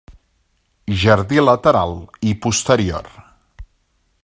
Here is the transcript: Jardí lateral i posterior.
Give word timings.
Jardí 1.01 1.43
lateral 1.49 1.93
i 2.31 2.33
posterior. 2.47 3.13